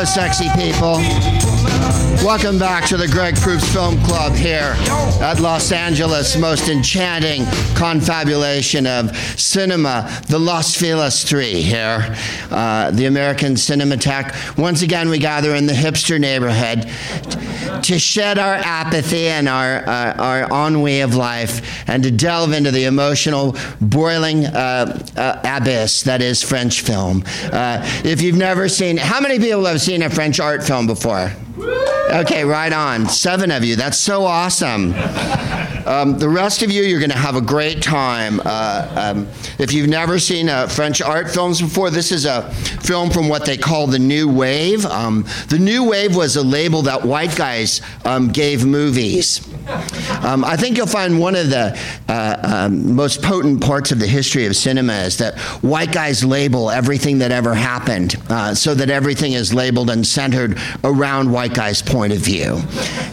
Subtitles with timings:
[0.00, 0.96] Hello, sexy people.
[2.26, 4.74] Welcome back to the Greg Proops Film Club here
[5.20, 12.16] at Los Angeles' most enchanting confabulation of cinema, the Los Feliz Three here,
[12.50, 14.56] uh, the American Cinematheque.
[14.56, 16.86] Once again, we gather in the hipster neighborhood
[17.82, 22.70] to shed our apathy and our, uh, our ennui of life and to delve into
[22.70, 27.24] the emotional, boiling uh, uh abyss that is French film.
[27.52, 31.32] Uh, if you've never seen, how many people have seen a French art film before?
[32.12, 33.08] Okay, right on.
[33.08, 33.76] Seven of you.
[33.76, 34.92] That's so awesome.
[35.86, 38.40] Um, the rest of you, you're going to have a great time.
[38.44, 42.50] Uh, um, if you've never seen uh, French art films before, this is a
[42.82, 44.84] film from what they call the New Wave.
[44.86, 49.46] Um, the New Wave was a label that white guys um, gave movies.
[50.22, 54.06] Um, I think you'll find one of the uh, um, most potent parts of the
[54.06, 58.90] history of cinema is that white guys label everything that ever happened uh, so that
[58.90, 62.60] everything is labeled and centered around white guys' point of view.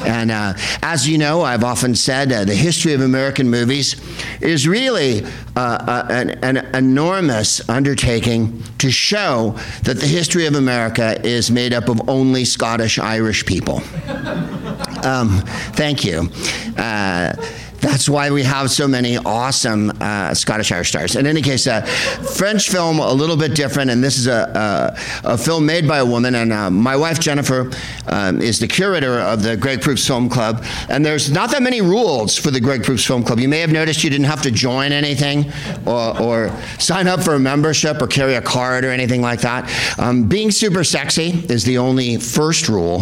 [0.05, 3.95] And uh, as you know, I've often said uh, the history of American movies
[4.41, 5.23] is really
[5.55, 11.73] uh, uh, an, an enormous undertaking to show that the history of America is made
[11.73, 13.81] up of only Scottish Irish people.
[15.03, 15.41] Um,
[15.73, 16.27] thank you.
[16.75, 17.33] Uh,
[17.79, 21.15] that's why we have so many awesome uh, Scottish Irish stars.
[21.15, 25.33] In any case, uh, French film a little bit different, and this is a, a,
[25.33, 26.35] a film made by a woman.
[26.35, 27.71] And uh, my wife Jennifer
[28.07, 30.63] um, is the curator of the Greg Proops Film Club.
[30.89, 33.39] And there's not that many rules for the Greg Proops Film Club.
[33.39, 35.51] You may have noticed you didn't have to join anything,
[35.85, 39.69] or, or sign up for a membership, or carry a card, or anything like that.
[39.99, 42.99] Um, being super sexy is the only first rule.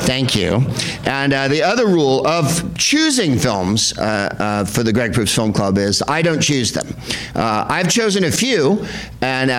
[0.00, 0.62] Thank you.
[1.04, 4.02] And uh, the other rule of choosing films uh,
[4.38, 6.86] uh, for the Greg Proops Film Club is I don't choose them.
[7.34, 8.84] Uh, I've chosen a few,
[9.20, 9.50] and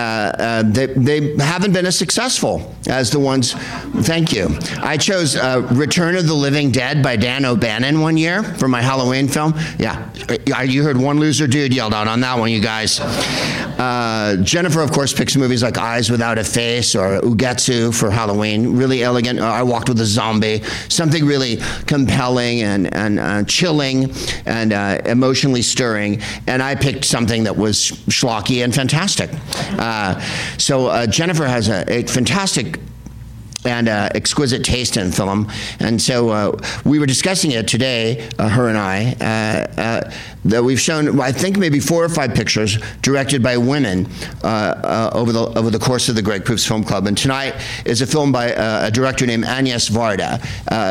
[0.74, 3.52] they, they haven't been as successful as the ones.
[3.52, 4.48] Thank you.
[4.78, 5.36] I chose
[5.72, 9.54] Return of the Living Dead by Dan O'Bannon one year for my Halloween film.
[9.78, 10.10] Yeah,
[10.62, 13.00] you heard one loser dude yelled out on that one, you guys.
[13.78, 18.76] Uh, Jennifer, of course, picks movies like Eyes Without a Face or Ugetsu for Halloween.
[18.76, 19.38] Really elegant.
[19.38, 20.62] Uh, I Walked with a Zombie.
[20.88, 24.08] Something really compelling and, and uh, chilling
[24.44, 26.20] and uh, emotionally stirring.
[26.46, 29.30] And I picked something that was schlocky and fantastic.
[29.78, 30.20] Uh,
[30.58, 32.78] so uh, Jennifer has a, a fantastic
[33.66, 35.50] and uh, exquisite taste in film.
[35.80, 40.12] And so uh, we were discussing it today, uh, her and I, uh, uh,
[40.44, 44.08] that we've shown, I think, maybe four or five pictures directed by women
[44.42, 47.06] uh, over, the, over the course of the Greg Proops Film Club.
[47.06, 47.54] And tonight
[47.84, 50.40] is a film by a director named Agnès Varda,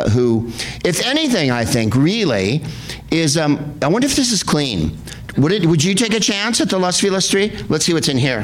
[0.10, 0.50] who,
[0.84, 2.64] if anything, I think, really
[3.12, 4.98] is, um, I wonder if this is clean.
[5.38, 7.50] Would, it, would you take a chance at the Los Feliz Three?
[7.70, 8.42] Let's see what's in here.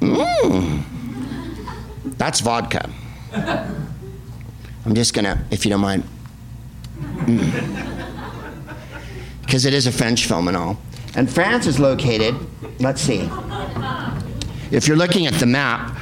[0.00, 0.84] Mmm.
[2.20, 2.86] That's vodka.
[3.32, 6.04] I'm just gonna, if you don't mind.
[9.40, 9.66] Because mm.
[9.66, 10.78] it is a French film and all.
[11.14, 12.34] And France is located,
[12.78, 13.30] let's see.
[14.70, 15.96] If you're looking at the map,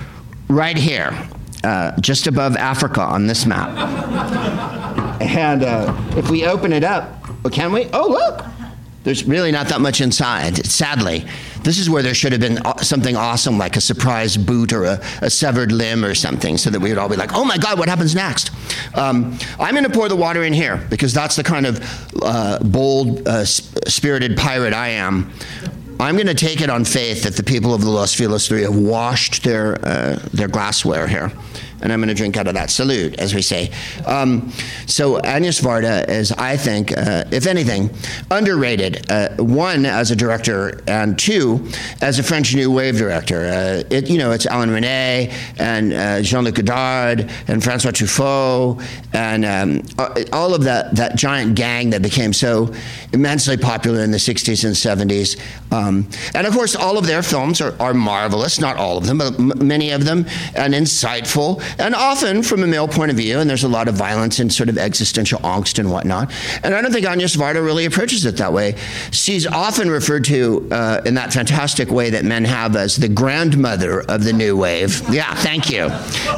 [0.48, 1.16] right here,
[1.62, 3.68] uh, just above Africa on this map.
[5.20, 7.14] and uh, if we open it up,
[7.52, 7.88] can we?
[7.92, 8.44] Oh, look!
[9.04, 11.28] There's really not that much inside, sadly.
[11.68, 15.02] This is where there should have been something awesome like a surprise boot or a,
[15.20, 17.78] a severed limb or something so that we would all be like, oh my God,
[17.78, 18.50] what happens next?
[18.96, 22.58] Um, I'm going to pour the water in here because that's the kind of uh,
[22.60, 25.30] bold, uh, spirited pirate I am.
[26.00, 28.62] I'm going to take it on faith that the people of the Los Feliz Three
[28.62, 31.30] have washed their, uh, their glassware here
[31.80, 33.70] and I'm going to drink out of that salute, as we say.
[34.06, 34.50] Um,
[34.86, 37.90] so Agnès Varda is, I think, uh, if anything,
[38.30, 39.10] underrated.
[39.10, 41.68] Uh, one as a director, and two
[42.00, 43.46] as a French New Wave director.
[43.46, 49.44] Uh, it, you know, it's Alain Resnais and uh, Jean-Luc Godard and Francois Truffaut and
[49.44, 49.82] um,
[50.32, 52.72] all of that that giant gang that became so
[53.12, 55.40] immensely popular in the 60s and 70s.
[55.72, 58.60] Um, and of course, all of their films are, are marvelous.
[58.60, 62.66] Not all of them, but m- many of them, and insightful and often from a
[62.66, 65.78] male point of view, and there's a lot of violence and sort of existential angst
[65.78, 66.32] and whatnot.
[66.62, 68.76] And I don't think Agnès Varda really approaches it that way.
[69.10, 74.00] She's often referred to uh, in that fantastic way that men have as the grandmother
[74.02, 75.02] of the new wave.
[75.10, 75.88] Yeah, thank you.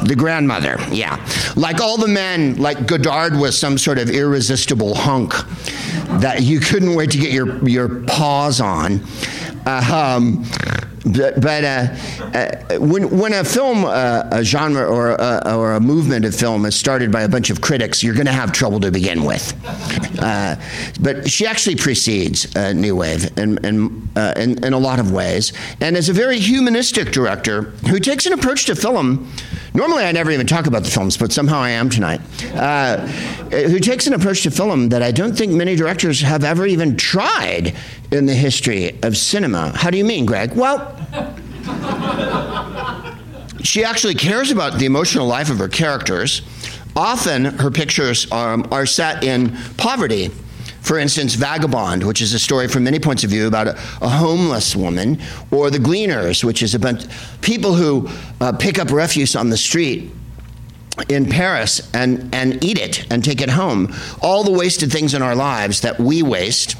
[0.05, 1.25] The grandmother, yeah.
[1.55, 5.33] Like all the men, like Godard was some sort of irresistible hunk
[6.21, 9.01] that you couldn't wait to get your, your paws on.
[9.65, 10.45] Uh, um,
[11.05, 11.87] but, but uh,
[12.33, 16.65] uh, when, when a film, uh, a genre, or, uh, or a movement of film
[16.65, 19.53] is started by a bunch of critics, you're going to have trouble to begin with.
[20.21, 20.55] Uh,
[20.99, 25.53] but she actually precedes uh, New Wave in, in, in, in, a lot of ways,
[25.79, 29.31] and is a very humanistic director who takes an approach to film
[29.73, 32.19] Normally, I never even talk about the films, but somehow I am tonight.
[32.53, 32.97] Uh,
[33.51, 36.97] who takes an approach to film that I don't think many directors have ever even
[36.97, 37.73] tried
[38.11, 39.71] in the history of cinema.
[39.75, 40.53] How do you mean, Greg?
[40.55, 40.97] Well,
[43.63, 46.41] she actually cares about the emotional life of her characters.
[46.93, 50.31] Often, her pictures are, are set in poverty
[50.81, 54.09] for instance, Vagabond, which is a story from many points of view about a, a
[54.09, 57.07] homeless woman, or The Gleaners, which is about
[57.41, 58.09] people who
[58.41, 60.11] uh, pick up refuse on the street
[61.07, 63.93] in Paris and, and eat it and take it home.
[64.21, 66.75] All the wasted things in our lives that we waste.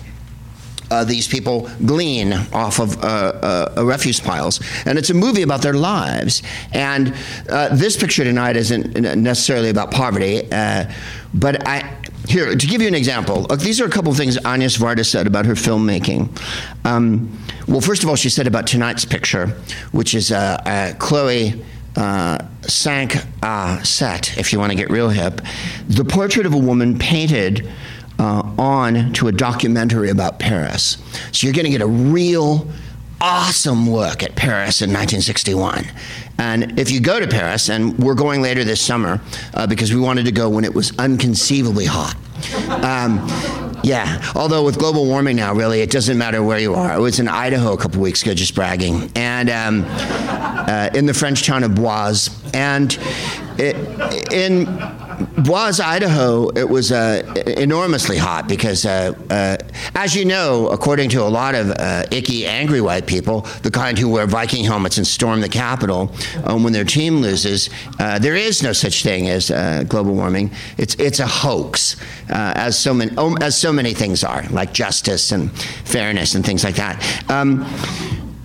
[0.90, 4.60] Uh, these people glean off of uh, uh, refuse piles.
[4.86, 6.44] And it's a movie about their lives.
[6.74, 7.16] And
[7.48, 10.92] uh, this picture tonight isn't necessarily about poverty, uh,
[11.34, 11.98] but I,
[12.32, 15.06] here, to give you an example, look, these are a couple of things Agnès Varda
[15.06, 16.30] said about her filmmaking.
[16.86, 17.38] Um,
[17.68, 19.48] well, first of all, she said about tonight's picture,
[19.92, 21.64] which is uh, uh, Cléo
[21.98, 25.42] uh, cinq uh, sept, if you want to get real hip,
[25.88, 27.70] the portrait of a woman painted
[28.18, 30.98] uh, on to a documentary about Paris.
[31.32, 32.68] So you're going to get a real
[33.22, 35.86] awesome look at Paris in 1961.
[36.38, 39.22] And if you go to Paris, and we're going later this summer
[39.54, 42.16] uh, because we wanted to go when it was unconceivably hot.
[42.84, 43.28] Um,
[43.84, 46.90] yeah, although with global warming now, really, it doesn't matter where you are.
[46.92, 51.14] I was in Idaho a couple weeks ago, just bragging, and um, uh, in the
[51.14, 52.32] French town of Boise.
[52.54, 52.98] And
[53.58, 53.76] it,
[54.34, 54.66] in
[55.26, 57.22] Boise, Idaho, it was uh,
[57.58, 59.58] enormously hot because, uh, uh,
[59.96, 63.98] as you know, according to a lot of uh, icky, angry white people, the kind
[63.98, 66.14] who wear Viking helmets and storm the Capitol
[66.46, 67.70] um, when their team loses,
[68.00, 70.52] uh, there is no such thing as uh, global warming.
[70.78, 71.96] It's it's a hoax,
[72.30, 75.52] as so many um, as so many things are, like justice and
[75.86, 77.02] fairness and things like that.
[77.30, 77.66] Um,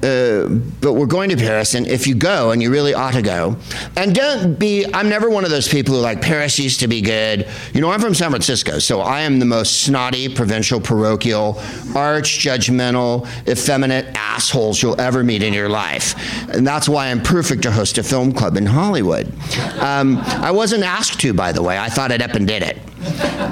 [0.02, 0.48] uh,
[0.80, 3.56] but we're going to Paris, and if you go, and you really ought to go,
[3.96, 7.00] and don't be, I'm never one of those people who like, Paris used to be
[7.00, 7.48] good.
[7.72, 11.58] You know, I'm from San Francisco, so I am the most snotty, provincial, parochial,
[11.94, 16.14] arch judgmental, effeminate assholes you'll ever meet in your life.
[16.50, 19.32] And that's why I'm perfect to host a film club in Hollywood.
[19.80, 22.78] Um, I wasn't asked to, by the way, I thought it up and did it.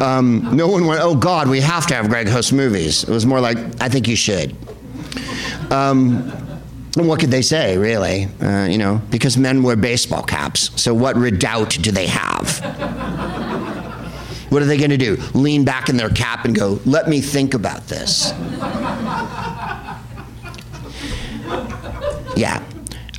[0.02, 3.04] Um, no one went, oh God, we have to have Greg host movies.
[3.04, 4.56] It was more like, I think you should.
[5.70, 6.30] Um,
[6.96, 8.28] what could they say, really?
[8.40, 10.70] Uh, you know, because men wear baseball caps.
[10.80, 12.60] So what redoubt do they have?
[14.50, 15.16] what are they going to do?
[15.34, 18.30] Lean back in their cap and go, let me think about this.
[22.36, 22.62] yeah.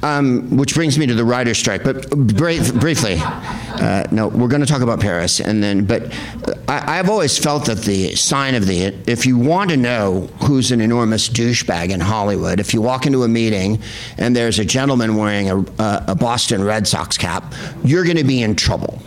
[0.06, 1.84] Um, which brings me to the writer's strike.
[1.84, 5.86] But briefly, uh, no, we're going to talk about Paris, and then.
[5.86, 6.14] But
[6.68, 10.72] I, have always felt that the sign of the if you want to know who's
[10.72, 13.82] an enormous douchebag in Hollywood, if you walk into a meeting
[14.20, 15.66] and there's a gentleman wearing a,
[16.08, 19.02] a Boston Red Sox cap, you're going to be in trouble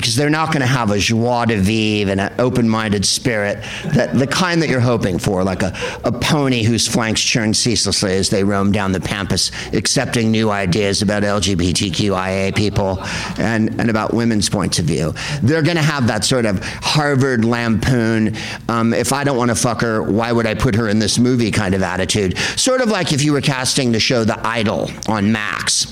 [0.00, 3.62] because they're not going to have a joie de vivre and an open minded spirit,
[3.94, 8.14] that, the kind that you're hoping for, like a, a pony whose flanks churn ceaselessly
[8.14, 12.98] as they roam down the pampas, accepting new ideas about LGBTQIA people
[13.38, 15.12] and, and about women's points of view.
[15.42, 18.36] They're going to have that sort of Harvard lampoon,
[18.68, 21.18] um, if I don't want to fuck her, why would I put her in this
[21.18, 22.38] movie kind of attitude.
[22.38, 25.86] Sort of like if you were casting the show The Idol on Max.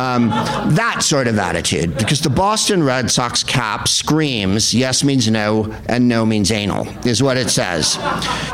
[0.00, 0.30] Um,
[0.74, 1.98] that sort of attitude.
[1.98, 7.22] Because the Boston Red Sox cap screams yes means no and no means anal, is
[7.22, 7.98] what it says.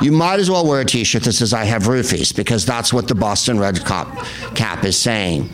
[0.03, 2.93] You might as well wear a t shirt that says I have roofies because that's
[2.93, 4.09] what the Boston Red Cop
[4.57, 5.49] cap is saying.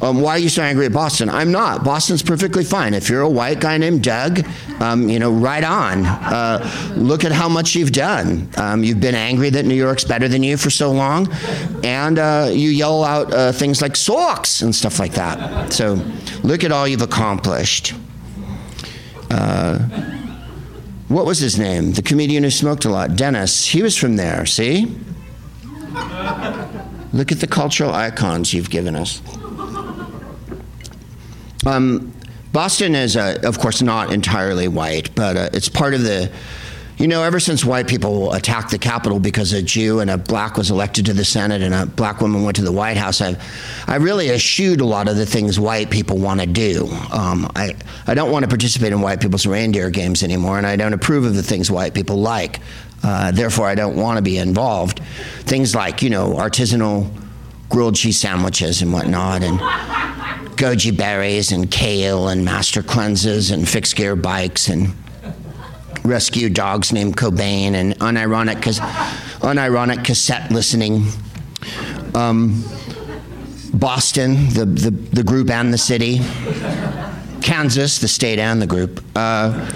[0.00, 1.28] Um, why are you so angry at Boston?
[1.28, 1.84] I'm not.
[1.84, 2.94] Boston's perfectly fine.
[2.94, 4.46] If you're a white guy named Doug,
[4.80, 6.04] um, you know, right on.
[6.06, 8.48] Uh, look at how much you've done.
[8.56, 11.32] Um, you've been angry that New York's better than you for so long,
[11.84, 15.33] and uh, you yell out uh, things like socks and stuff like that.
[15.70, 16.00] So
[16.42, 17.94] look at all you've accomplished.
[19.30, 19.78] Uh,
[21.08, 21.92] what was his name?
[21.92, 23.66] The comedian who smoked a lot, Dennis.
[23.66, 24.86] He was from there, see?
[27.12, 29.22] Look at the cultural icons you've given us.
[31.66, 32.12] Um,
[32.52, 36.30] Boston is, uh, of course, not entirely white, but uh, it's part of the
[36.96, 40.56] you know, ever since white people attacked the Capitol because a Jew and a black
[40.56, 43.42] was elected to the Senate and a black woman went to the White House, I've,
[43.86, 46.86] I really eschewed a lot of the things white people want to do.
[47.12, 47.74] Um, I,
[48.06, 51.24] I don't want to participate in white people's reindeer games anymore, and I don't approve
[51.24, 52.60] of the things white people like.
[53.02, 55.00] Uh, therefore, I don't want to be involved.
[55.40, 57.10] Things like, you know, artisanal
[57.68, 59.58] grilled cheese sandwiches and whatnot, and
[60.56, 64.94] goji berries and kale and master cleanses and fixed gear bikes and
[66.04, 68.56] rescue dogs named Cobain and unironic,
[69.40, 71.06] unironic cassette listening.
[72.14, 72.62] Um,
[73.72, 76.20] Boston, the, the, the group and the city,
[77.42, 79.02] Kansas, the state and the group.
[79.16, 79.72] Uh,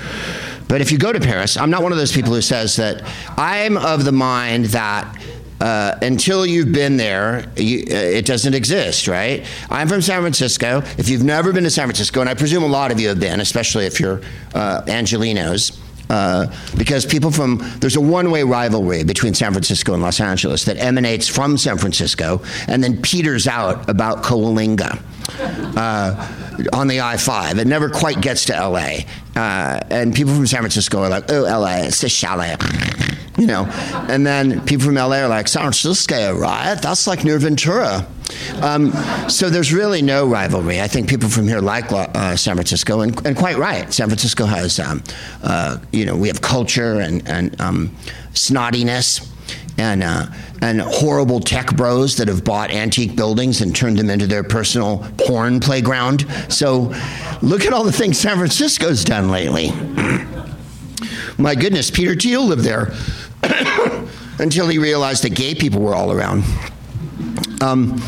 [0.68, 3.02] but if you go to Paris, I'm not one of those people who says that
[3.37, 5.16] I'm of the mind that
[5.61, 9.44] uh, until you've been there, you, uh, it doesn't exist, right?
[9.70, 10.82] I'm from San Francisco.
[10.99, 13.18] If you've never been to San Francisco, and I presume a lot of you have
[13.18, 14.20] been, especially if you're
[14.54, 15.76] uh, Angelinos,
[16.10, 16.46] uh,
[16.76, 21.28] because people from there's a one-way rivalry between San Francisco and Los Angeles that emanates
[21.28, 25.02] from San Francisco and then peters out about Coalinga.
[25.76, 27.58] Uh, on the I-5.
[27.58, 29.00] It never quite gets to LA.
[29.36, 32.56] Uh, and people from San Francisco are like, oh, LA, it's a chalet.
[33.36, 33.66] You know,
[34.08, 36.74] and then people from LA are like, San Francisco, right?
[36.74, 38.06] That's like near Ventura.
[38.62, 38.92] Um,
[39.28, 40.80] so there's really no rivalry.
[40.80, 43.92] I think people from here like uh, San Francisco, and, and, quite right.
[43.92, 45.02] San Francisco has, um,
[45.42, 47.88] uh, you know, we have culture and, and um,
[48.32, 49.26] snottiness
[49.78, 50.26] and uh,
[50.61, 55.06] and horrible tech bros that have bought antique buildings and turned them into their personal
[55.18, 56.26] porn playground.
[56.49, 56.92] So,
[57.42, 59.70] look at all the things San Francisco's done lately.
[61.38, 62.92] My goodness, Peter Thiel lived there
[64.40, 66.42] until he realized that gay people were all around.
[67.60, 67.98] Um,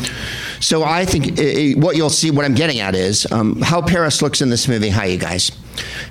[0.59, 4.21] so I think it, what you'll see, what I'm getting at is um, how Paris
[4.21, 4.89] looks in this movie.
[4.89, 5.51] Hi, you guys.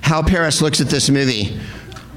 [0.01, 1.59] How Paris looks at this movie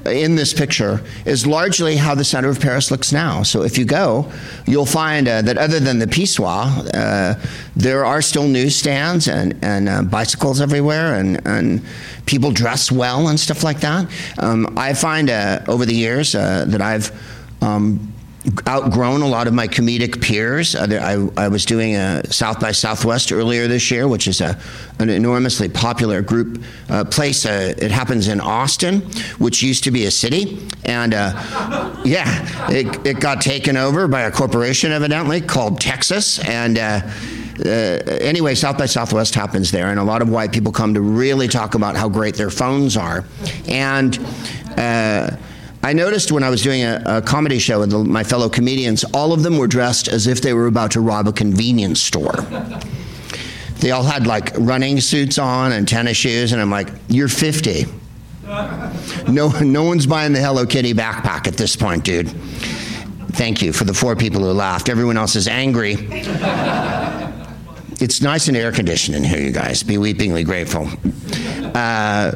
[0.05, 3.43] in this picture is largely how the center of Paris looks now.
[3.43, 4.31] So if you go,
[4.67, 7.35] you'll find uh, that other than the Pissoir, uh,
[7.75, 11.81] there are still newsstands and, and uh, bicycles everywhere, and, and
[12.25, 14.09] people dress well and stuff like that.
[14.37, 17.11] Um, I find uh, over the years uh, that I've
[17.63, 18.13] um,
[18.67, 20.75] outgrown a lot of my comedic peers.
[20.75, 24.57] Uh, I, I, was doing a South by Southwest earlier this year, which is a,
[24.99, 27.45] an enormously popular group uh, place.
[27.45, 29.01] Uh, it happens in Austin,
[29.39, 30.67] which used to be a city.
[30.83, 36.39] And uh, yeah, it, it got taken over by a corporation, evidently, called Texas.
[36.47, 37.01] And uh,
[37.59, 41.01] uh, anyway, South by Southwest happens there, and a lot of white people come to
[41.01, 43.23] really talk about how great their phones are.
[43.67, 44.19] And
[45.85, 49.03] I noticed when I was doing a, a comedy show with the, my fellow comedians,
[49.13, 52.37] all of them were dressed as if they were about to rob a convenience store.
[53.81, 57.85] They all had like running suits on and tennis shoes, and I'm like, "You're 50.
[59.27, 62.29] No, no one's buying the Hello Kitty backpack at this point, dude."
[63.33, 64.89] Thank you for the four people who laughed.
[64.89, 65.97] Everyone else is angry.
[68.01, 69.83] it's nice and air conditioned in here, you guys.
[69.83, 70.89] Be weepingly grateful.
[71.75, 72.31] Uh,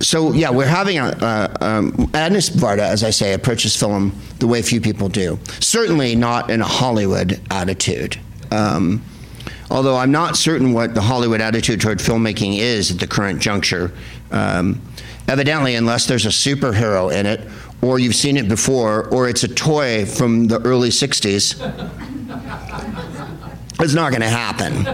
[0.00, 4.46] so yeah, we're having a, uh, um, Agnès Varda, as I say, approaches film the
[4.46, 5.38] way few people do.
[5.60, 8.18] Certainly not in a Hollywood attitude.
[8.50, 9.02] Um,
[9.70, 13.92] although I'm not certain what the Hollywood attitude toward filmmaking is at the current juncture.
[14.30, 14.80] Um,
[15.28, 17.46] evidently, unless there's a superhero in it,
[17.82, 21.56] or you've seen it before, or it's a toy from the early '60s,
[23.80, 24.86] it's not going to happen.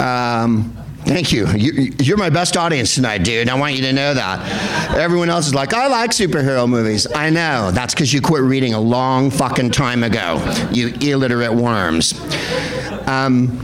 [0.00, 1.48] Um, Thank you.
[1.48, 2.14] you.
[2.14, 3.48] are my best audience tonight, dude.
[3.48, 4.96] I want you to know that.
[4.96, 7.06] Everyone else is like, I like superhero movies.
[7.14, 7.70] I know.
[7.72, 10.38] That's because you quit reading a long fucking time ago,
[10.70, 12.20] you illiterate worms.
[13.06, 13.58] Um,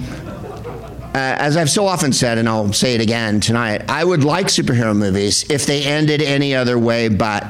[1.16, 4.48] uh, as I've so often said, and I'll say it again tonight, I would like
[4.48, 7.46] superhero movies if they ended any other way but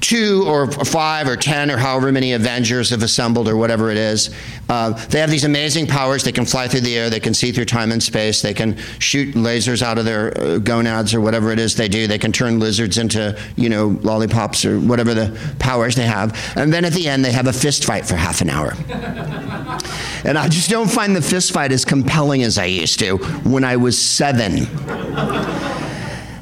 [0.00, 4.34] two or five or ten or however many Avengers have assembled or whatever it is.
[4.68, 6.24] Uh, they have these amazing powers.
[6.24, 7.10] They can fly through the air.
[7.10, 8.40] They can see through time and space.
[8.42, 12.06] They can shoot lasers out of their uh, gonads or whatever it is they do.
[12.06, 16.38] They can turn lizards into, you know, lollipops or whatever the powers they have.
[16.56, 18.72] And then at the end, they have a fist fight for half an hour.
[20.24, 23.64] and I just don't find the fist fight as compelling as I used to when
[23.64, 24.66] I was seven.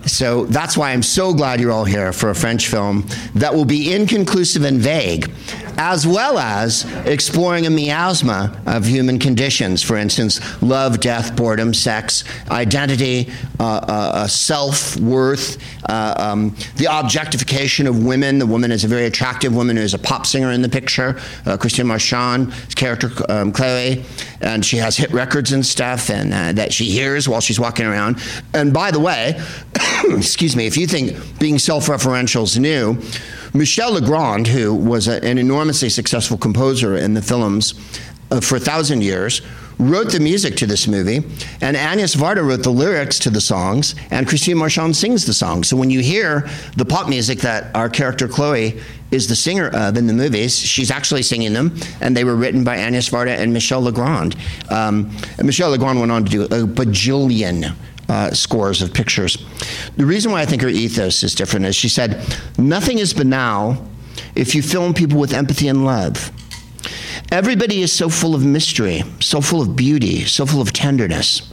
[0.09, 3.65] So that's why I'm so glad you're all here for a French film that will
[3.65, 5.31] be inconclusive and vague,
[5.79, 9.81] as well as exploring a miasma of human conditions.
[9.81, 13.31] For instance, love, death, boredom, sex, identity,
[13.61, 15.57] uh, uh, uh self worth,
[15.89, 18.41] uh, um, the objectification of women.
[18.41, 21.21] The woman is a very attractive woman who is a pop singer in the picture,
[21.47, 24.05] uh, Christine Marchand's character, um, Cléo,
[24.41, 28.21] and she has hit records and stuff and that she hears while she's walking around.
[28.53, 29.41] And by the way,
[30.11, 33.01] excuse me, if you think being self referential is new,
[33.55, 37.75] Michel Legrand, who was a, an enormously successful composer in the films
[38.31, 39.43] uh, for a thousand years,
[39.79, 41.19] wrote the music to this movie,
[41.61, 45.69] and Agnès Varda wrote the lyrics to the songs, and Christine Marchand sings the songs.
[45.69, 49.97] So when you hear the pop music that our character Cléo is the singer of
[49.97, 53.53] in the movies, she's actually singing them, and they were written by Agnès Varda and
[53.53, 54.37] Michel Legrand.
[54.69, 57.75] Um, Michel Legrand went on to do a bajillion
[58.09, 59.45] uh, scores of pictures.
[59.97, 62.25] The reason why I think her ethos is different is she said,
[62.57, 63.87] Nothing is banal
[64.35, 66.33] if you film people with empathy and love.
[67.31, 71.53] Everybody is so full of mystery, so full of beauty, so full of tenderness.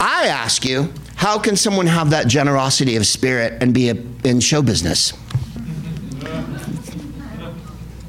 [0.00, 4.40] I ask you, how can someone have that generosity of spirit and be a, in
[4.40, 5.12] show business?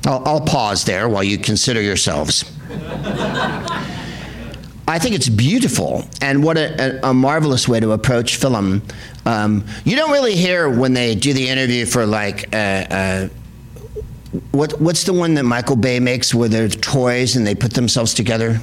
[0.06, 2.44] I'll, I'll pause there while you consider yourselves.
[4.90, 8.82] I think it's beautiful, and what a, a, a marvelous way to approach film.
[9.26, 12.54] Um, you don't really hear when they do the interview for like.
[12.54, 13.30] Uh, uh,
[14.52, 18.14] what, what's the one that Michael Bay makes where they're toys and they put themselves
[18.14, 18.60] together?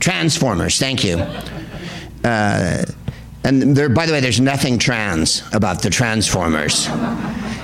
[0.00, 1.18] Transformers, thank you.
[2.24, 2.84] Uh,
[3.44, 6.88] and there, by the way, there's nothing trans about the Transformers.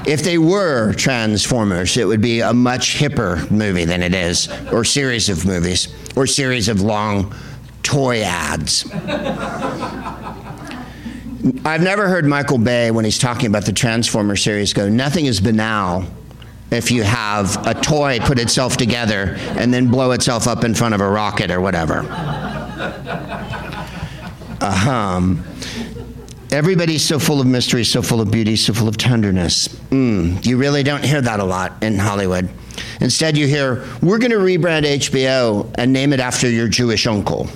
[0.06, 4.84] If they were Transformers, it would be a much hipper movie than it is, or
[4.84, 7.34] series of movies, or series of long
[7.82, 8.90] toy ads.
[11.64, 15.40] I've never heard Michael Bay, when he's talking about the Transformer series, go, nothing is
[15.40, 16.04] banal
[16.70, 20.94] if you have a toy put itself together and then blow itself up in front
[20.94, 22.00] of a rocket or whatever.
[24.60, 25.42] Um,
[26.52, 29.68] everybody's so full of mystery, so full of beauty, so full of tenderness.
[29.90, 32.50] Mm, you really don't hear that a lot in Hollywood.
[33.00, 37.46] Instead, you hear, we're going to rebrand HBO and name it after your Jewish uncle.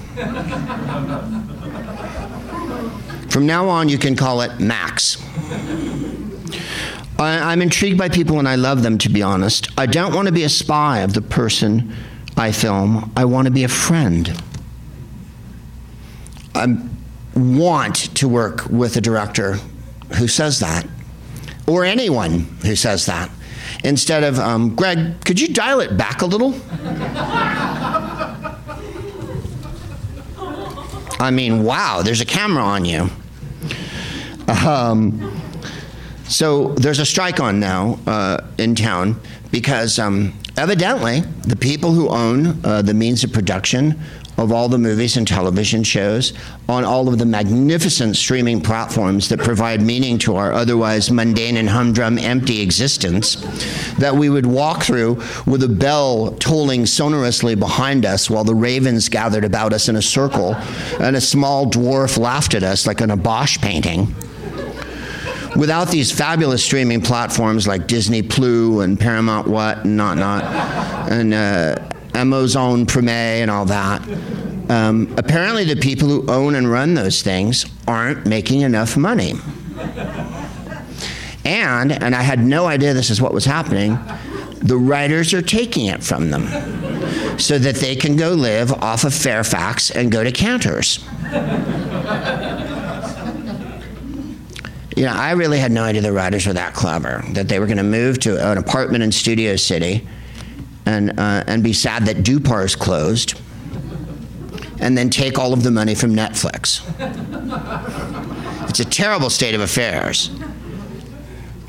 [3.30, 5.22] From now on, you can call it Max.
[7.18, 9.68] I, am intrigued by people and I love them, to be honest.
[9.78, 11.94] I don't want to be a spy of the person
[12.36, 14.42] I film, I want to be a friend.
[16.54, 16.76] I
[17.36, 19.58] want to work with a director
[20.18, 20.86] who says that,
[21.66, 23.30] or anyone who says that.
[23.82, 26.54] Instead of, um, Greg, could you dial it back a little?
[31.20, 33.08] I mean, wow, there's a camera on you.
[34.66, 35.40] Um,
[36.28, 42.08] so there's a strike on now uh, in town because um, evidently the people who
[42.08, 43.98] own uh, the means of production
[44.36, 46.32] of all the movies and television shows
[46.68, 51.68] on all of the magnificent streaming platforms that provide meaning to our otherwise mundane and
[51.68, 53.36] humdrum empty existence
[53.98, 55.14] that we would walk through
[55.46, 60.02] with a bell tolling sonorously behind us while the ravens gathered about us in a
[60.02, 60.54] circle
[61.00, 64.14] and a small dwarf laughed at us like an a Bosch painting.
[65.56, 70.42] Without these fabulous streaming platforms like Disney Plus and Paramount What and not not
[71.10, 71.76] and uh,
[72.14, 74.02] Amazon Prime and all that.
[74.70, 79.34] Um, apparently, the people who own and run those things aren't making enough money.
[81.44, 83.98] And, and I had no idea this is what was happening,
[84.60, 86.48] the writers are taking it from them
[87.38, 91.04] so that they can go live off of Fairfax and go to Canter's.
[94.96, 97.66] You know, I really had no idea the writers were that clever, that they were
[97.66, 100.06] going to move to an apartment in Studio City
[100.86, 103.40] and, uh, and be sad that Dupar's closed
[104.80, 106.82] and then take all of the money from Netflix.
[108.68, 110.28] It's a terrible state of affairs.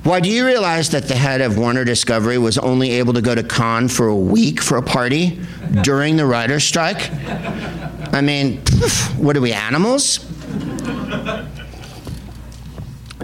[0.04, 3.34] Why do you realize that the head of Warner Discovery was only able to go
[3.34, 5.40] to Cannes for a week for a party
[5.82, 7.10] during the writer's strike?
[8.14, 8.58] I mean,
[9.18, 10.20] what are we, animals?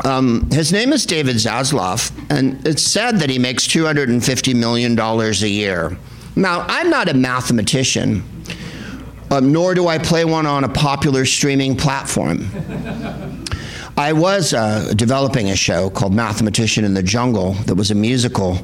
[0.04, 5.32] Um, his name is David Zaslav, and it's said that he makes $250 million a
[5.48, 5.98] year.
[6.36, 8.24] Now, I'm not a mathematician,
[9.30, 12.48] um, nor do I play one on a popular streaming platform.
[13.98, 18.58] I was uh, developing a show called Mathematician in the Jungle that was a musical,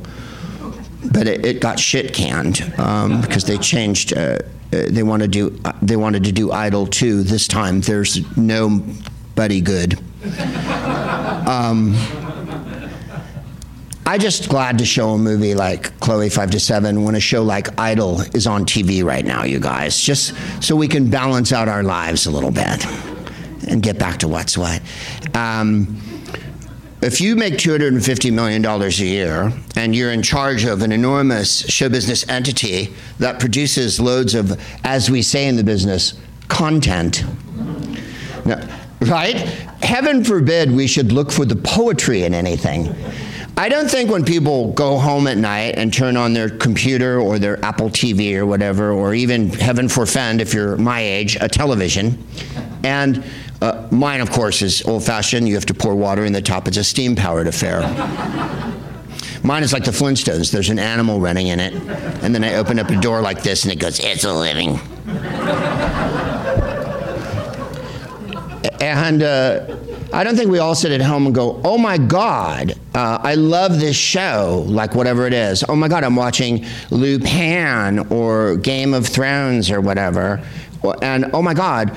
[1.11, 4.17] but it, it got shit canned um, because they changed.
[4.17, 4.39] Uh,
[4.73, 5.61] uh they wanted to do.
[5.63, 7.81] Uh, they wanted to do Idol 2 this time.
[7.81, 9.99] There's nobody good.
[11.47, 11.95] Um,
[14.05, 17.41] I just glad to show a movie like Cléo Five to Seven when a show
[17.41, 21.69] like Idol is on TV right now, you guys, just so we can balance out
[21.69, 22.85] our lives a little bit
[23.69, 24.81] and get back to what's what.
[25.33, 26.01] Um,
[27.01, 31.87] if you make $250 million a year and you're in charge of an enormous show
[31.87, 37.23] business entity that produces loads of, as we say in the business, content,
[38.45, 38.67] now,
[39.01, 39.35] right?
[39.81, 42.93] Heaven forbid we should look for the poetry in anything.
[43.59, 47.39] I don't think when people go home at night and turn on their computer or
[47.39, 52.23] their Apple TV or whatever, or even heaven forfend if you're my age, a television,
[52.83, 53.23] and
[53.61, 55.47] uh, mine, of course, is old fashioned.
[55.47, 56.67] You have to pour water in the top.
[56.67, 57.81] It's a steam powered affair.
[59.43, 60.51] Mine is like the Flintstones.
[60.51, 61.73] There's an animal running in it.
[62.21, 64.79] And then I open up a door like this and it goes, It's a living.
[68.81, 69.75] And uh,
[70.13, 73.35] I don't think we all sit at home and go, oh my God, uh, I
[73.35, 75.63] love this show, like whatever it is.
[75.67, 80.41] Oh my God, I'm watching Lupin or Game of Thrones or whatever.
[81.01, 81.95] And oh my God,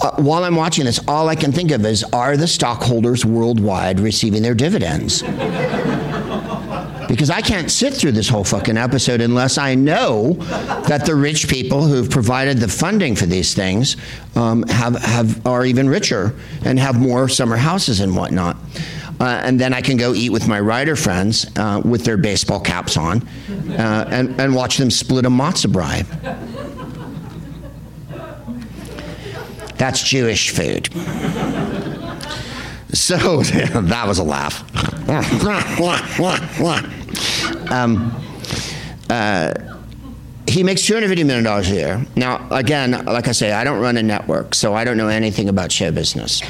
[0.00, 4.00] uh, while I'm watching this, all I can think of is are the stockholders worldwide
[4.00, 5.22] receiving their dividends?
[7.12, 10.32] Because I can't sit through this whole fucking episode unless I know
[10.88, 13.98] that the rich people who've provided the funding for these things
[14.34, 18.56] um, have, have, are even richer and have more summer houses and whatnot.
[19.20, 22.60] Uh, and then I can go eat with my writer friends uh, with their baseball
[22.60, 23.28] caps on
[23.72, 26.06] uh, and, and watch them split a matzo brei.
[29.76, 30.88] That's Jewish food.
[32.94, 34.64] So that was a laugh.
[37.70, 38.12] Um,
[39.10, 39.54] uh,
[40.48, 42.06] he makes $250 million a year.
[42.16, 45.48] Now, again, like I say, I don't run a network, so I don't know anything
[45.48, 46.42] about show business.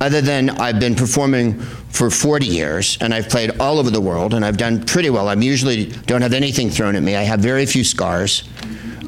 [0.00, 4.34] Other than I've been performing for 40 years, and I've played all over the world,
[4.34, 5.28] and I've done pretty well.
[5.28, 7.16] I usually don't have anything thrown at me.
[7.16, 8.48] I have very few scars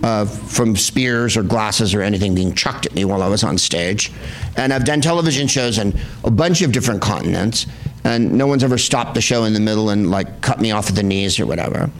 [0.02, 3.58] uh, from spears or glasses or anything being chucked at me while I was on
[3.58, 4.10] stage.
[4.56, 7.66] And I've done television shows in a bunch of different continents,
[8.04, 10.88] and no one's ever stopped the show in the middle and like cut me off
[10.88, 11.90] at the knees or whatever.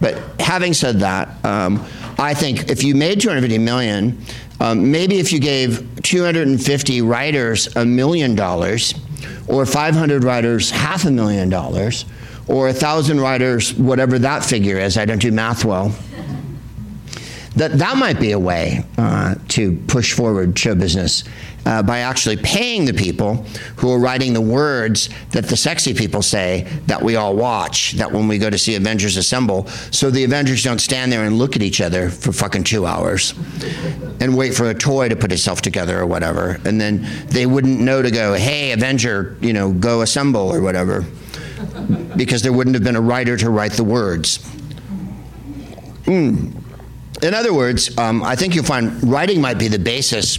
[0.00, 1.84] But having said that, um,
[2.18, 4.18] I think if you made 250 million,
[4.60, 8.94] um, maybe if you gave 250 writers a million dollars,
[9.46, 12.04] or 500 writers half a million dollars,
[12.48, 15.94] or a thousand writers, whatever that figure is, I don't do math well
[17.56, 21.24] that that might be a way uh, to push forward show business
[21.66, 23.44] uh, by actually paying the people
[23.76, 28.10] who are writing the words that the sexy people say that we all watch, that
[28.10, 31.54] when we go to see Avengers Assemble, so the Avengers don't stand there and look
[31.54, 33.34] at each other for fucking two hours
[34.20, 36.60] and wait for a toy to put itself together or whatever.
[36.64, 41.04] And then they wouldn't know to go, hey, Avenger, you know, go assemble or whatever,
[42.16, 44.38] because there wouldn't have been a writer to write the words.
[46.04, 46.61] Mm.
[47.20, 50.38] In other words, um, I think you'll find writing might be the basis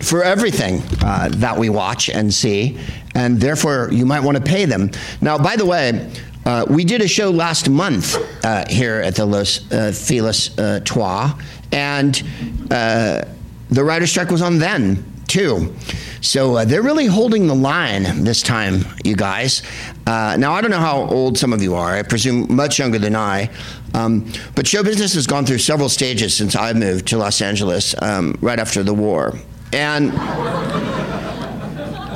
[0.00, 2.78] for everything uh, that we watch and see,
[3.14, 4.90] and therefore you might want to pay them.
[5.20, 6.10] Now, by the way,
[6.44, 10.80] uh, we did a show last month uh, here at the Los uh, Feliz uh,
[10.84, 11.38] Trois,
[11.72, 12.22] and
[12.70, 13.24] uh,
[13.70, 15.74] the writer's strike was on then, too.
[16.20, 19.62] So uh, they're really holding the line this time, you guys.
[20.06, 21.94] Uh, now, I don't know how old some of you are.
[21.96, 23.50] I presume much younger than I.
[23.94, 27.94] Um, but show business has gone through several stages since I moved to Los Angeles
[28.02, 29.34] um, right after the war.
[29.72, 30.12] And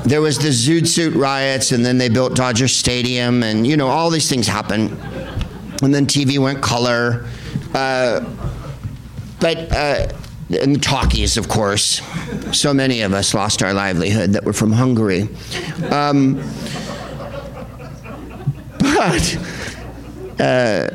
[0.04, 3.88] there was the Zoot Suit riots, and then they built Dodger Stadium, and you know,
[3.88, 4.90] all these things happened.
[5.82, 7.26] And then TV went color.
[7.74, 8.24] Uh,
[9.40, 10.08] but uh,
[10.50, 12.00] and talkies, of course.
[12.52, 15.28] So many of us lost our livelihood that were from Hungary.
[15.90, 16.36] Um,
[18.78, 19.38] but
[20.40, 20.88] uh,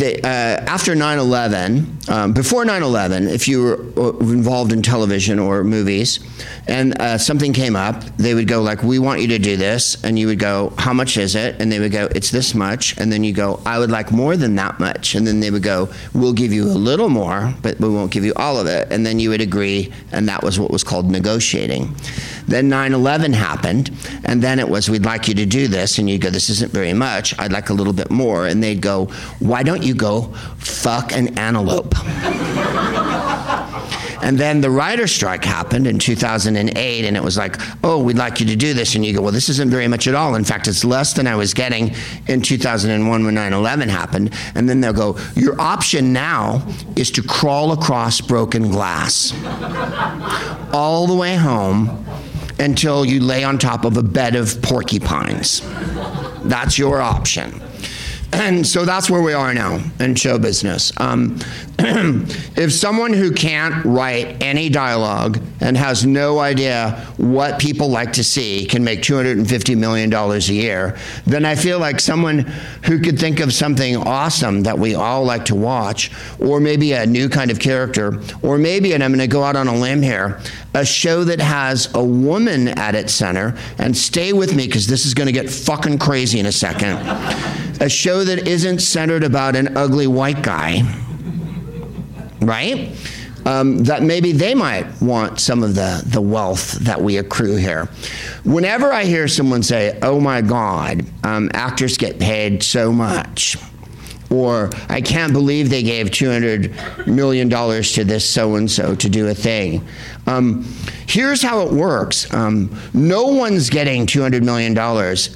[0.00, 5.38] uh, after 9 11, um, before 9 11, if you were uh, involved in television
[5.38, 6.20] or movies
[6.66, 10.02] and uh, something came up, they would go, like, we want you to do this.
[10.02, 11.60] And you would go, how much is it?
[11.60, 12.96] And they would go, it's this much.
[12.98, 15.14] And then you go, I would like more than that much.
[15.14, 18.24] And then they would go, we'll give you a little more, but we won't give
[18.24, 18.90] you all of it.
[18.90, 19.92] And then you would agree.
[20.10, 21.94] And that was what was called negotiating.
[22.46, 23.90] Then 9 11 happened.
[24.24, 25.98] And then it was, we'd like you to do this.
[25.98, 27.38] And you'd go, this isn't very much.
[27.38, 28.46] I'd like a little bit more.
[28.46, 29.06] And they'd go,
[29.40, 30.34] why don't you go
[30.68, 31.94] fuck an antelope?
[34.20, 38.40] And then the writer's strike happened in 2008, and it was like, oh, we'd like
[38.40, 38.94] you to do this.
[38.94, 40.34] And you go, well, this isn't very much at all.
[40.34, 41.94] In fact, it's less than I was getting
[42.26, 44.34] in 2001 when 9 11 happened.
[44.54, 49.32] And then they'll go, your option now is to crawl across broken glass
[50.74, 52.04] all the way home
[52.58, 55.62] until you lay on top of a bed of porcupines.
[56.42, 57.62] That's your option.
[58.38, 60.92] And so that's where we are now in show business.
[60.98, 61.38] Um,
[61.78, 68.24] if someone who can't write any dialogue and has no idea what people like to
[68.24, 72.40] see can make $250 million a year, then I feel like someone
[72.84, 76.10] who could think of something awesome that we all like to watch,
[76.40, 79.56] or maybe a new kind of character, or maybe, and I'm going to go out
[79.56, 80.40] on a limb here,
[80.74, 85.06] a show that has a woman at its center, and stay with me because this
[85.06, 86.98] is going to get fucking crazy in a second.
[87.80, 90.82] A show that isn't centered about an ugly white guy,
[92.40, 92.90] right?
[93.46, 97.88] Um, that maybe they might want some of the, the wealth that we accrue here.
[98.44, 103.56] Whenever I hear someone say, oh my God, um, actors get paid so much,
[104.30, 109.28] or I can't believe they gave $200 million to this so and so to do
[109.28, 109.86] a thing.
[110.26, 110.64] Um,
[111.06, 114.76] here's how it works um, no one's getting $200 million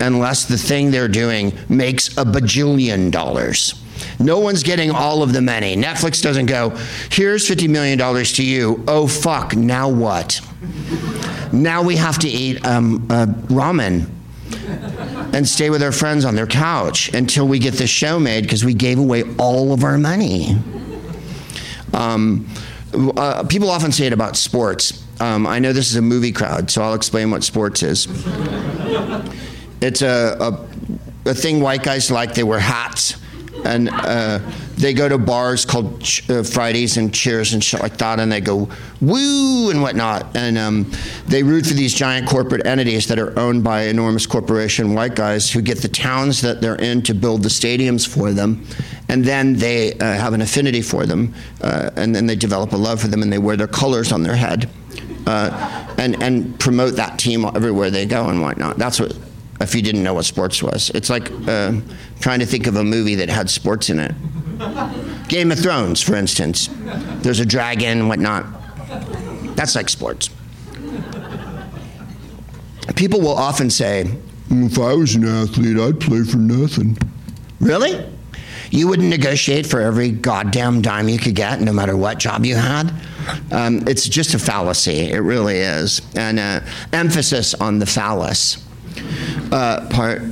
[0.00, 3.74] unless the thing they're doing makes a bajillion dollars.
[4.18, 5.76] No one's getting all of the money.
[5.76, 6.70] Netflix doesn't go,
[7.10, 8.84] here's $50 million to you.
[8.88, 10.40] Oh, fuck, now what?
[11.52, 14.08] now we have to eat um, uh, ramen
[15.32, 18.64] and stay with our friends on their couch until we get this show made because
[18.64, 20.56] we gave away all of our money.
[21.92, 22.48] Um,
[23.16, 25.02] uh, people often say it about sports.
[25.20, 28.06] Um, I know this is a movie crowd, so I'll explain what sports is.
[29.80, 30.36] it's a,
[31.26, 32.34] a, a thing white guys like.
[32.34, 33.21] They wear hats
[33.64, 34.38] and uh,
[34.76, 38.30] they go to bars called ch- uh, Fridays and Cheers and shit like that, and
[38.30, 38.68] they go
[39.00, 40.90] woo and whatnot, and um,
[41.26, 45.50] they root for these giant corporate entities that are owned by enormous corporation white guys
[45.50, 48.66] who get the towns that they're in to build the stadiums for them,
[49.08, 52.76] and then they uh, have an affinity for them, uh, and then they develop a
[52.76, 54.68] love for them, and they wear their colors on their head.
[55.24, 58.76] Uh, and, and promote that team everywhere they go and whatnot.
[58.76, 59.16] That's what
[59.62, 60.90] if you didn't know what sports was.
[60.90, 61.74] It's like uh,
[62.22, 64.14] trying to think of a movie that had sports in it.
[65.28, 66.70] Game of Thrones, for instance.
[67.20, 68.46] There's a dragon and whatnot.
[69.56, 70.30] That's like sports.
[72.96, 74.06] People will often say,
[74.50, 76.96] If I was an athlete, I'd play for nothing.
[77.60, 78.08] Really?
[78.70, 82.56] You wouldn't negotiate for every goddamn dime you could get, no matter what job you
[82.56, 82.90] had?
[83.50, 85.10] Um, it's just a fallacy.
[85.10, 86.00] It really is.
[86.16, 86.60] And uh,
[86.92, 88.64] emphasis on the phallus
[89.52, 90.22] uh, part.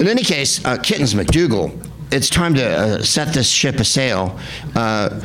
[0.00, 4.38] In any case, uh, Kittens McDougal, it's time to uh, set this ship a sail.
[4.74, 5.20] Uh,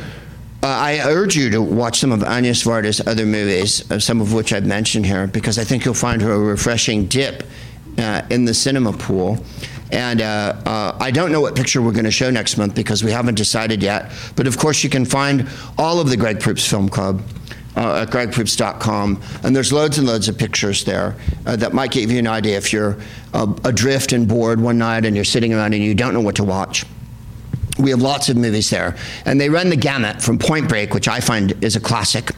[0.62, 4.32] uh, I urge you to watch some of Agnès Varda's other movies, uh, some of
[4.32, 7.44] which I've mentioned here, because I think you'll find her a refreshing dip
[8.30, 9.44] in the cinema pool.
[9.92, 13.02] And uh, uh, I don't know what picture we're going to show next month because
[13.02, 14.12] we haven't decided yet.
[14.36, 17.22] But of course, you can find all of the Greg Proops Film Club
[17.80, 19.20] uh, at gregproops.com.
[19.42, 21.16] And there's loads and loads of pictures there
[21.46, 22.98] uh, that might give you an idea if you're
[23.32, 26.36] uh, adrift and bored one night and you're sitting around and you don't know what
[26.36, 26.84] to watch.
[27.78, 28.96] We have lots of movies there.
[29.24, 32.32] And they run the gamut from Point Break, which I find is a classic,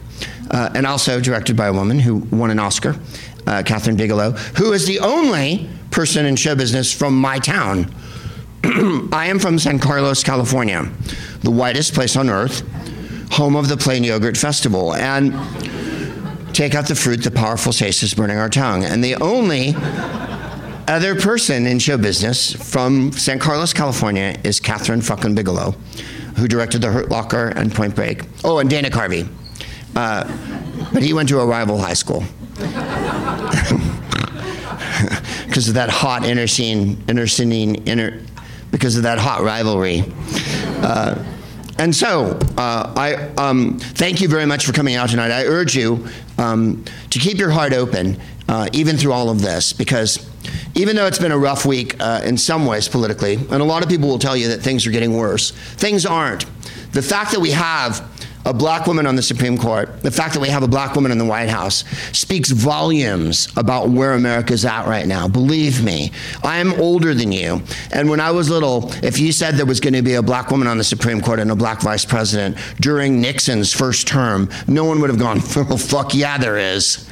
[0.49, 2.91] uh, and also directed by a woman who won an Oscar,
[3.45, 7.93] uh, Kathryn Bigelow, who is the only person in show business from my town.
[9.11, 10.89] I am from San Carlos, California,
[11.41, 12.63] the whitest place on earth
[13.33, 14.93] home of the Plain Yogurt Festival.
[14.93, 15.33] And
[16.53, 18.83] take out the fruit, the powerful taste is burning our tongue.
[18.83, 19.73] And the only
[20.87, 25.71] other person in show business from San Carlos, California is Kathryn fucking Bigelow,
[26.37, 28.21] who directed The Hurt Locker and Point Break.
[28.43, 29.27] Oh, and Dana Carvey.
[29.95, 30.25] Uh,
[30.93, 32.23] but he went to a rival high school.
[35.47, 38.21] because of that hot inner scene, inner scene, inner,
[38.71, 40.03] because of that hot rivalry.
[40.81, 41.15] Uh,
[41.77, 45.31] and so, uh, I um, thank you very much for coming out tonight.
[45.31, 46.07] I urge you
[46.37, 50.29] um, to keep your heart open, uh, even through all of this, because
[50.75, 53.83] even though it's been a rough week uh, in some ways politically, and a lot
[53.83, 56.45] of people will tell you that things are getting worse, things aren't.
[56.93, 58.07] The fact that we have
[58.45, 61.11] a black woman on the Supreme Court, the fact that we have a black woman
[61.11, 65.27] in the White House speaks volumes about where America's at right now.
[65.27, 66.11] Believe me,
[66.43, 67.61] I am older than you.
[67.91, 70.51] And when I was little, if you said there was going to be a black
[70.51, 74.83] woman on the Supreme Court and a black vice president during Nixon's first term, no
[74.83, 77.07] one would have gone, oh, fuck yeah, there is.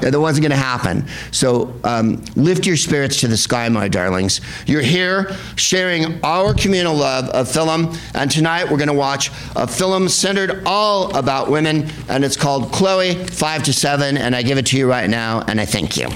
[0.00, 1.06] That wasn't going to happen.
[1.32, 4.40] So um, lift your spirits to the sky, my darlings.
[4.66, 9.66] You're here sharing our communal love of film, and tonight we're going to watch a
[9.66, 14.58] film centered all about women, and it's called Cléo 5 to 7, and I give
[14.58, 16.08] it to you right now, and I thank you.